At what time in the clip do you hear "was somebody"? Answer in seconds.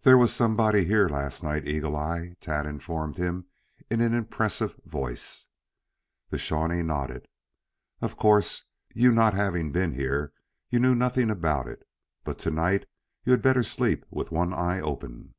0.16-0.86